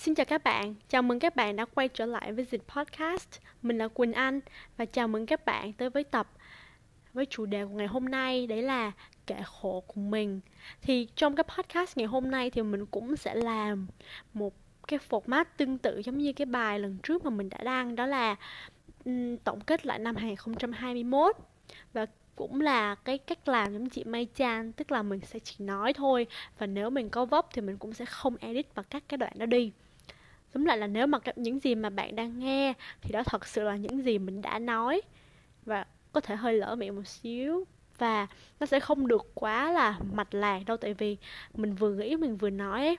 [0.00, 3.28] Xin chào các bạn, chào mừng các bạn đã quay trở lại với Dịch Podcast.
[3.62, 4.40] Mình là Quỳnh Anh
[4.76, 6.30] và chào mừng các bạn tới với tập
[7.12, 8.92] với chủ đề của ngày hôm nay đấy là
[9.26, 10.40] kệ khổ của mình.
[10.82, 13.86] Thì trong cái podcast ngày hôm nay thì mình cũng sẽ làm
[14.34, 14.54] một
[14.88, 18.06] cái format tương tự giống như cái bài lần trước mà mình đã đăng đó
[18.06, 18.36] là
[19.04, 21.36] um, tổng kết lại năm 2021
[21.92, 22.06] và
[22.36, 25.92] cũng là cái cách làm giống chị May Chan tức là mình sẽ chỉ nói
[25.92, 26.26] thôi
[26.58, 29.32] và nếu mình có vấp thì mình cũng sẽ không edit và cắt cái đoạn
[29.38, 29.72] đó đi
[30.52, 33.62] tóm lại là nếu mà những gì mà bạn đang nghe, thì đó thật sự
[33.62, 35.00] là những gì mình đã nói.
[35.64, 37.64] Và có thể hơi lỡ miệng một xíu.
[37.98, 38.26] Và
[38.60, 41.16] nó sẽ không được quá là mạch lạc đâu, tại vì
[41.54, 42.96] mình vừa nghĩ, mình vừa nói ấy.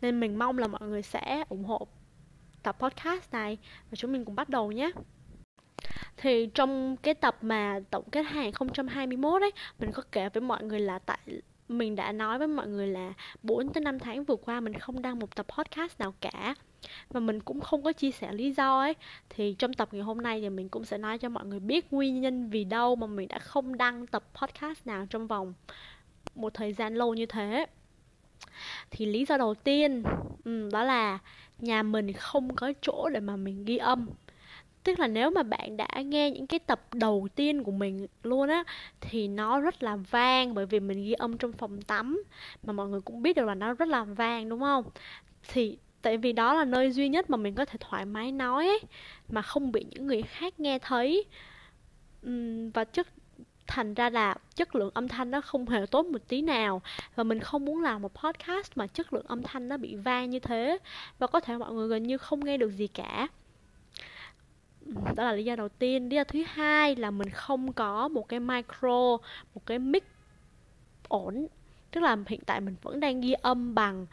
[0.00, 1.86] nên mình mong là mọi người sẽ ủng hộ
[2.62, 3.58] tập podcast này.
[3.90, 4.90] Và chúng mình cùng bắt đầu nhé.
[6.16, 10.80] Thì trong cái tập mà tổng kết 2021 ấy, mình có kể với mọi người
[10.80, 11.18] là tại
[11.72, 13.12] mình đã nói với mọi người là
[13.42, 16.54] 4 tới 5 tháng vừa qua mình không đăng một tập podcast nào cả.
[17.10, 18.94] Và mình cũng không có chia sẻ lý do ấy.
[19.30, 21.92] Thì trong tập ngày hôm nay thì mình cũng sẽ nói cho mọi người biết
[21.92, 25.54] nguyên nhân vì đâu mà mình đã không đăng tập podcast nào trong vòng
[26.34, 27.66] một thời gian lâu như thế.
[28.90, 30.02] Thì lý do đầu tiên
[30.44, 31.18] ừ, đó là
[31.58, 34.08] nhà mình không có chỗ để mà mình ghi âm
[34.84, 38.48] tức là nếu mà bạn đã nghe những cái tập đầu tiên của mình luôn
[38.48, 38.64] á
[39.00, 42.22] thì nó rất là vang bởi vì mình ghi âm trong phòng tắm.
[42.62, 44.84] Mà mọi người cũng biết được là nó rất là vang đúng không?
[45.48, 48.66] Thì tại vì đó là nơi duy nhất mà mình có thể thoải mái nói
[48.66, 48.80] ấy,
[49.28, 51.24] mà không bị những người khác nghe thấy.
[52.26, 53.08] Uhm, và chất
[53.66, 56.82] thành ra là chất lượng âm thanh nó không hề tốt một tí nào.
[57.14, 60.30] Và mình không muốn làm một podcast mà chất lượng âm thanh nó bị vang
[60.30, 60.78] như thế.
[61.18, 63.28] Và có thể mọi người gần như không nghe được gì cả
[65.16, 66.08] đó là lý do đầu tiên.
[66.08, 69.16] Lý do thứ hai là mình không có một cái micro,
[69.54, 70.04] một cái mic
[71.08, 71.46] ổn.
[71.90, 74.06] Tức là hiện tại mình vẫn đang ghi âm bằng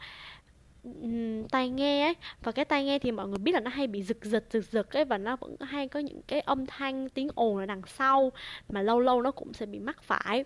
[1.50, 2.14] tai nghe ấy.
[2.42, 4.64] Và cái tai nghe thì mọi người biết là nó hay bị giật giật giật
[4.70, 7.82] giật ấy, và nó vẫn hay có những cái âm thanh, tiếng ồn ở đằng
[7.86, 8.32] sau,
[8.68, 10.44] mà lâu lâu nó cũng sẽ bị mắc phải.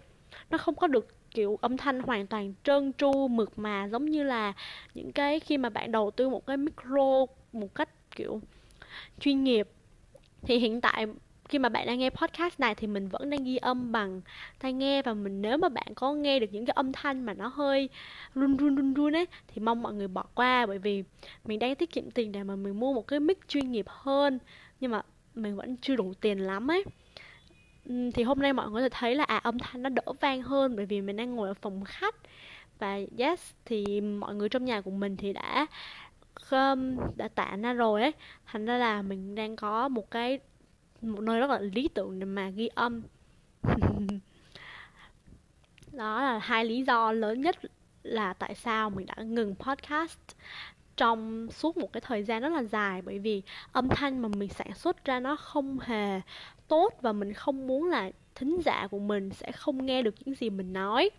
[0.51, 4.23] Nó không có được, kiểu, âm thanh hoàn toàn trơn tru, mượt mà, giống như
[4.23, 4.53] là
[4.95, 8.41] những cái khi mà bạn đầu tư một cái micro một cách, kiểu,
[9.21, 9.69] chuyên nghiệp
[10.47, 11.07] thì hiện tại
[11.49, 14.21] khi mà bạn đang nghe podcast này thì mình vẫn đang ghi âm bằng
[14.59, 17.35] tai nghe và mình nếu mà bạn có nghe được những cái âm thanh mà
[17.35, 17.89] nó hơi
[18.35, 20.67] run run run run ấy, thì mong mọi người bỏ qua.
[20.67, 21.05] Bởi vì
[21.45, 24.39] mình đang tiết kiệm tiền để mà mình mua một cái mic chuyên nghiệp hơn,
[24.81, 25.03] nhưng mà
[25.35, 26.85] mình vẫn chưa đủ tiền lắm ấy.
[28.15, 30.43] Thì hôm nay mọi người có thể thấy là à âm thanh nó đỡ vang
[30.43, 32.15] hơn bởi vì mình đang ngồi ở phòng khách.
[32.79, 35.67] Và yes, thì mọi người trong nhà của mình thì đã
[36.51, 38.13] um, đã tạ ra rồi ấy.
[38.47, 40.39] Thành ra là mình đang có một cái
[41.03, 43.03] một nơi rất là lý tưởng để mà ghi âm.
[45.93, 47.57] Đó là hai lý do lớn nhất
[48.03, 50.19] là tại sao mình đã ngừng podcast
[50.97, 53.03] trong suốt một cái thời gian rất là dài.
[53.03, 56.21] Bởi vì âm thanh mà mình sản xuất ra nó không hề
[56.69, 60.35] tốt và mình không muốn là thính giả của mình sẽ không nghe được những
[60.35, 61.11] gì mình nói.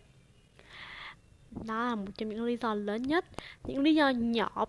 [1.52, 3.26] Đó là một trong những lý do lớn nhất.
[3.64, 4.66] Những lý do nhỏ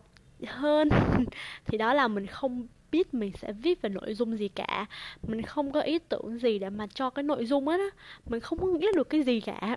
[0.47, 0.89] hơn.
[1.67, 4.87] Thì đó là mình không biết mình sẽ viết về nội dung gì cả.
[5.23, 7.79] Mình không có ý tưởng gì để mà cho cái nội dung á.
[8.27, 9.77] Mình không có nghĩ được cái gì cả.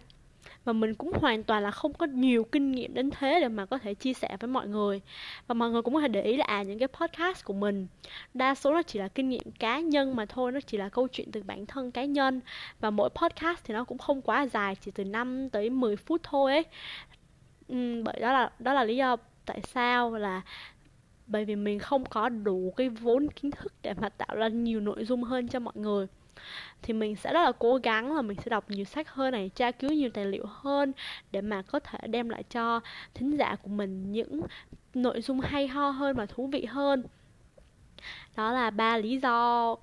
[0.65, 3.65] Và mình cũng hoàn toàn là không có nhiều kinh nghiệm đến thế để mà
[3.65, 5.01] có thể chia sẻ với mọi người.
[5.47, 7.87] Và mọi người cũng có thể để ý là à những cái podcast của mình
[8.33, 11.07] đa số nó chỉ là kinh nghiệm cá nhân mà thôi nó chỉ là câu
[11.07, 12.41] chuyện từ bản thân cá nhân.
[12.79, 16.21] Và mỗi podcast thì nó cũng không quá dài chỉ từ 5 tới 10 phút
[16.23, 16.65] thôi ấy.
[17.67, 19.17] Ừ, bởi đó là đó là lý do
[19.49, 20.41] tại sao là
[21.27, 24.79] bởi vì mình không có đủ cái vốn kiến thức để mà tạo ra nhiều
[24.79, 26.07] nội dung hơn cho mọi người.
[26.81, 29.49] Thì mình sẽ rất là cố gắng là mình sẽ đọc nhiều sách hơn này,
[29.55, 30.91] tra cứu nhiều tài liệu hơn
[31.31, 32.79] để mà có thể đem lại cho
[33.13, 34.41] thính giả của mình những
[34.93, 37.03] nội dung hay ho hơn và thú vị hơn.
[38.35, 39.75] Đó là ba lý do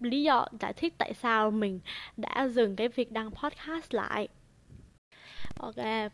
[0.00, 1.80] lý do giải thích tại sao mình
[2.16, 4.28] đã dừng cái việc đăng podcast lại.
[5.58, 6.12] Ok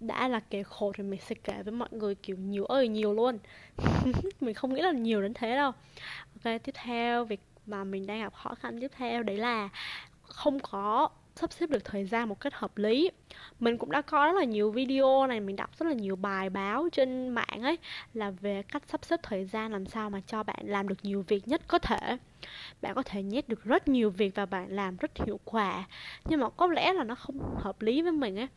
[0.00, 3.14] đã là kẻ khổ thì mình sẽ kể với mọi người, kiểu, nhiều ơi, nhiều
[3.14, 3.38] luôn.
[4.40, 5.72] Mình không nghĩ là nhiều đến thế đâu.
[6.44, 9.68] Ok, tiếp theo, việc mà mình đang gặp khó khăn tiếp theo đấy là
[10.22, 13.10] không có sắp xếp được thời gian một cách hợp lý.
[13.60, 16.50] Mình cũng đã có rất là nhiều video này, mình đọc rất là nhiều bài
[16.50, 17.78] báo trên mạng ấy,
[18.14, 21.24] là về cách sắp xếp thời gian làm sao mà cho bạn làm được nhiều
[21.28, 22.16] việc nhất có thể.
[22.82, 25.84] Bạn có thể nhét được rất nhiều việc và bạn, làm rất hiệu quả.
[26.28, 28.48] Nhưng mà có lẽ là nó không hợp lý với mình ấy.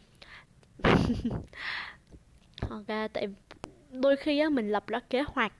[2.69, 3.27] ok tại
[3.91, 5.53] đôi khi á, mình lập ra kế hoạch,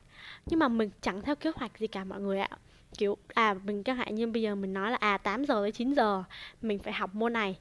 [0.50, 2.50] nhưng mà mình chẳng theo kế hoạch gì cả mọi người ạ.
[2.98, 5.71] Kiểu à mình chẳng hạn như bây giờ mình nói là à 8 giờ tới
[5.71, 6.24] 9 giờ
[6.62, 7.60] mình phải học môn này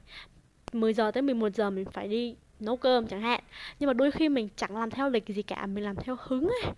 [0.73, 3.39] 10 giờ tới 11 giờ mình phải đi nấu cơm chẳng hạn.
[3.79, 6.49] Nhưng mà đôi khi mình chẳng làm theo lịch gì cả mình làm theo hứng
[6.49, 6.73] ấy.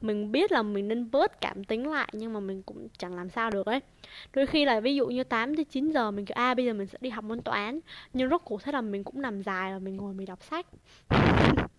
[0.00, 3.30] Mình biết là mình nên bớt cảm tính lại nhưng mà mình cũng chẳng làm
[3.30, 3.80] sao được ấy.
[4.32, 6.64] Đôi khi là ví dụ như 8 tới 9 giờ mình kiểu a à, bây
[6.66, 7.80] giờ mình sẽ đi học môn toán.
[8.12, 10.66] Nhưng rốt cuộc thế là mình cũng nằm dài và mình ngồi mình đọc sách.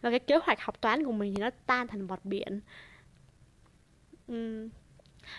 [0.00, 2.60] Và cái kế hoạch học toán của mình thì nó tan thành bọt biển.
[4.32, 4.68] Uhm.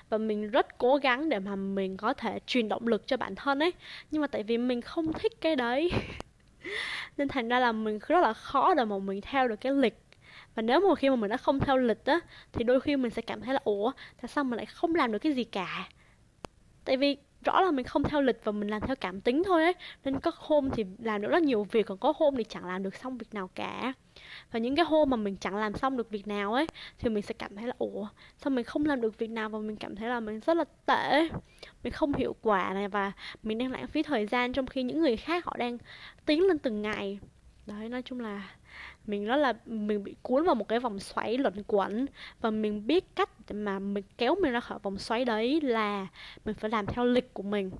[0.09, 3.35] và mình rất cố gắng để mà mình có thể truyền động lực cho bản
[3.35, 3.73] thân ấy.
[4.11, 5.91] Nhưng mà tại vì mình không thích cái đấy.
[7.17, 9.99] nên thành ra là mình rất là khó để mà mình theo được cái lịch.
[10.55, 12.19] Và nếu mà khi mà mình đã không theo lịch á,
[12.53, 15.11] thì đôi khi mình sẽ cảm thấy là, ủa, tại sao mình lại không làm
[15.11, 15.89] được cái gì cả?
[16.85, 19.63] Tại vì rõ là mình không theo lịch và mình làm theo cảm tính thôi
[19.63, 19.73] ấy.
[20.03, 22.83] Nên có hôm thì làm được rất nhiều việc, còn có hôm thì chẳng làm
[22.83, 23.93] được xong việc nào cả.
[24.51, 26.67] Và những cái hôm mà mình chẳng làm xong được việc nào ấy,
[26.99, 28.07] thì mình sẽ cảm thấy là, ủa,
[28.37, 30.65] sao mình không làm được việc nào và mình cảm thấy là mình rất là
[30.85, 31.29] tệ
[31.83, 33.11] mình không hiệu quả này và
[33.43, 35.77] mình đang lãng phí thời gian trong khi những người khác họ đang
[36.25, 37.19] tiến lên từng ngày
[37.65, 38.49] đấy nói chung là
[39.07, 42.05] mình rất là mình bị cuốn vào một cái vòng xoáy luẩn quẩn.
[42.41, 46.07] Và mình biết cách mà mình kéo mình ra khỏi vòng xoáy đấy là
[46.45, 47.71] mình phải làm theo lịch của mình.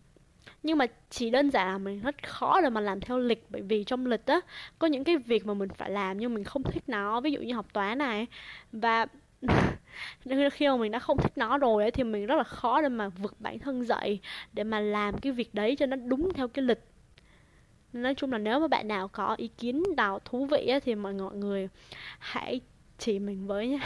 [0.64, 3.62] Nhưng mà chỉ đơn giản là mình rất khó để mà làm theo lịch bởi
[3.62, 4.42] vì trong lịch á
[4.80, 7.22] có những cái việc mà mình phải làm nhưng mình không thích nó.
[7.22, 8.28] Ví dụ như học toán này.
[8.72, 9.08] Và
[10.54, 12.90] khi mà mình đã không thích nó rồi ấy, thì mình rất là khó để
[12.90, 14.20] mà vực bản thân dậy
[14.54, 16.93] để mà làm cái việc đấy cho nó đúng theo cái lịch
[17.94, 20.96] nói chung là nếu mà bạn nào có ý kiến nào thú vị á, thì
[20.96, 21.70] mọi người
[22.20, 22.62] hãy
[22.98, 23.80] chỉ mình với nhé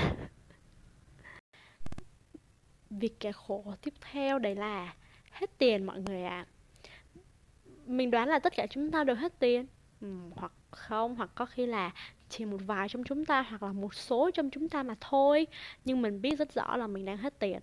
[2.89, 4.93] việc kẻ khổ tiếp theo đấy là
[5.31, 6.45] hết tiền mọi người ạ.
[6.45, 6.45] À.
[7.85, 9.65] mình đoán là tất cả chúng ta đều hết tiền.
[10.01, 11.91] Ừ, hoặc không hoặc có khi là
[12.29, 15.47] chỉ một vài trong chúng ta hoặc là một số trong chúng ta mà thôi.
[15.85, 17.59] Nhưng mình biết rất rõ là mình đang hết tiền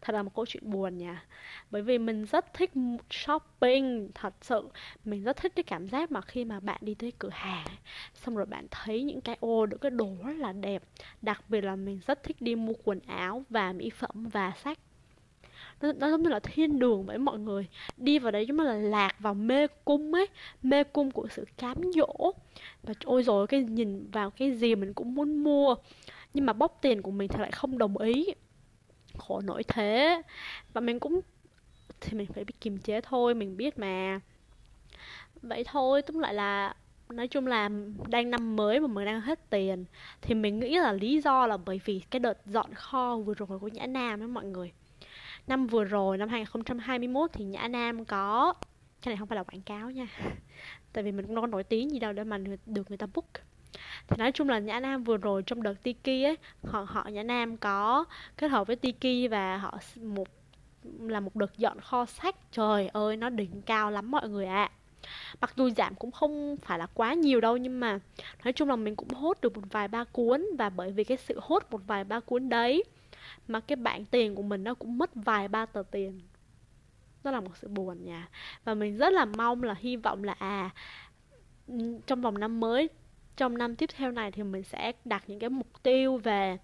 [0.00, 1.24] thật là một câu chuyện buồn nha.
[1.70, 2.70] Bởi vì mình rất thích
[3.10, 4.68] shopping thật sự.
[5.04, 7.66] Mình rất thích cái cảm giác mà khi mà bạn đi tới cửa hàng
[8.14, 10.82] xong rồi bạn thấy những cái ô được cái đồ rất là đẹp.
[11.22, 14.78] Đặc biệt là mình rất thích đi mua quần áo và mỹ phẩm và sách.
[15.80, 17.66] Nó, nó giống như là thiên đường với mọi người.
[17.96, 20.26] Đi vào đấy giống như là lạc vào mê cung ấy
[20.62, 22.32] mê cung của sự cám dỗ.
[22.82, 25.74] Và ôi rồi cái nhìn vào cái gì mình cũng muốn mua.
[26.34, 28.26] Nhưng mà bóc tiền của mình thì lại không đồng ý
[29.18, 30.22] khổ nổi thế.
[30.72, 31.20] Và mình cũng,
[32.00, 34.20] thì mình phải biết kiềm chế thôi, mình biết mà.
[35.42, 36.74] Vậy thôi, tóm lại là
[37.10, 37.70] nói chung là
[38.08, 39.84] đang năm mới mà mình đang hết tiền,
[40.22, 43.58] thì mình nghĩ là lý do là bởi vì cái đợt dọn kho vừa rồi
[43.58, 44.72] của nhã nam ấy mọi người.
[45.46, 48.54] Năm vừa rồi, năm 2021 thì nhã nam có,
[49.02, 50.06] cái này không phải là quảng cáo nha,
[50.92, 53.06] tại vì mình cũng đâu có nổi tiếng gì đâu để mà được người ta
[53.14, 53.30] book
[54.08, 57.22] thì nói chung là nhã nam vừa rồi trong đợt tiki ấy, họ họ nhã
[57.22, 58.04] nam có
[58.36, 60.28] kết hợp với tiki và họ một,
[61.00, 62.36] là một đợt dọn kho sách.
[62.52, 64.64] Trời ơi, nó đỉnh cao lắm mọi người ạ.
[64.64, 64.70] À.
[65.40, 67.98] mặc dù giảm cũng không phải là quá nhiều đâu, nhưng mà
[68.44, 70.46] nói chung là mình cũng hốt được một vài ba cuốn.
[70.58, 72.84] Và bởi vì cái sự hốt một vài ba cuốn đấy
[73.48, 76.20] mà cái bảng tiền của mình nó cũng mất vài ba tờ tiền.
[77.24, 78.28] Đó là một sự buồn nha.
[78.64, 80.70] Và mình rất là mong là, hy vọng là à
[82.06, 82.88] trong vòng năm mới
[83.38, 86.58] trong năm tiếp theo này thì mình sẽ đặt những cái mục tiêu về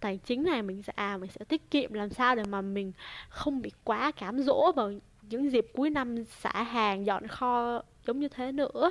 [0.00, 2.92] tài chính này, mình sẽ à mình sẽ tiết kiệm làm sao để mà mình
[3.28, 4.92] không bị quá cám dỗ vào
[5.22, 8.90] những dịp cuối năm xả hàng, dọn kho giống như thế nữa.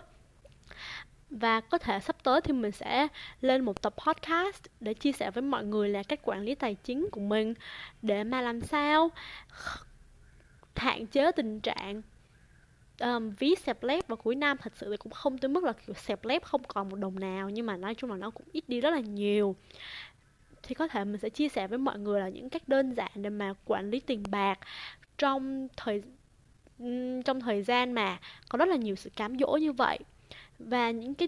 [1.30, 3.08] Và có thể sắp tới thì mình sẽ
[3.42, 6.76] lên một tập podcast để chia sẻ với mọi người là cách quản lý tài
[6.76, 7.54] chính của mình
[8.02, 9.12] để mà làm sao
[10.76, 12.02] hạn chế tình trạng
[13.04, 15.74] um, ví xẹp lép vào cuối năm thật sự thì cũng không tới mức là
[15.74, 18.48] kiểu xẹp lép không còn một đồng nào nhưng mà nói chung là nó cũng
[18.52, 19.56] ít đi rất là nhiều.
[20.64, 23.12] Thì có thể mình sẽ chia sẻ với mọi người là những cách đơn giản
[23.16, 24.60] để mà quản lý tiền bạc
[25.18, 26.04] trong thời
[27.26, 28.20] trong thời gian mà
[28.50, 30.00] có rất là nhiều sự cám dỗ như vậy.
[30.60, 31.28] Và những cái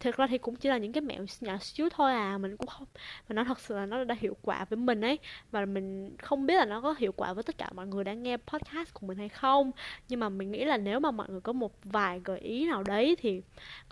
[0.00, 2.66] thực ra thì cũng chỉ là những cái mẹo nhỏ xíu thôi à mình cũng
[2.66, 2.86] không
[3.28, 5.18] mà nó thật sự là nó đã hiệu quả với mình ấy.
[5.50, 8.22] Và mình không biết là nó có hiệu quả với tất cả mọi người đang
[8.22, 9.70] nghe podcast của mình hay không.
[10.08, 12.82] Nhưng mà mình nghĩ là nếu mà mọi người có một vài gợi ý nào
[12.82, 13.42] đấy thì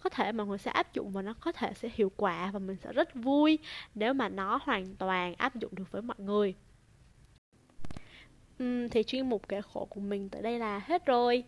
[0.02, 2.58] có thể mọi người sẽ áp dụng và nó có thể sẽ hiệu quả và
[2.58, 3.58] mình sẽ rất vui
[3.94, 6.54] nếu mà nó hoàn toàn áp dụng được với mọi người.
[8.62, 11.44] Uhm, thì chuyên mục kể khổ của mình tới đây là hết rồi.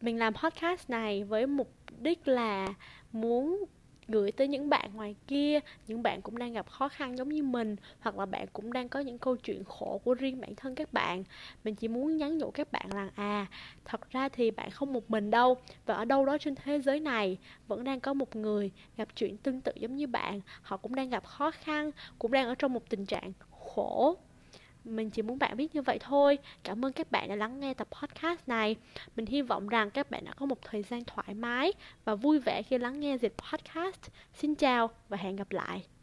[0.00, 2.74] Mình làm podcast này với mục đích là
[3.12, 3.64] muốn
[4.10, 7.42] gửi tới những bạn ngoài kia, những bạn cũng đang gặp khó khăn giống như
[7.42, 10.74] mình, hoặc là bạn cũng đang có những câu chuyện khổ của riêng bản thân
[10.74, 11.24] các bạn.
[11.64, 13.46] Mình chỉ muốn nhắn nhủ các bạn rằng à
[13.84, 17.00] thật ra thì bạn không một mình đâu, và ở đâu đó trên thế giới
[17.00, 17.38] này
[17.68, 20.40] vẫn đang có một người gặp chuyện tương tự giống như bạn.
[20.62, 24.16] Họ cũng đang gặp khó khăn, cũng đang ở trong một tình trạng khổ
[24.84, 26.38] mình chỉ muốn bạn biết như vậy thôi.
[26.64, 28.76] Cảm ơn các bạn đã lắng nghe tập podcast này.
[29.16, 31.72] Mình hy vọng rằng các bạn đã có một thời gian thoải mái
[32.04, 34.00] và vui vẻ khi lắng nghe dịch podcast.
[34.34, 35.99] Xin chào và hẹn gặp lại.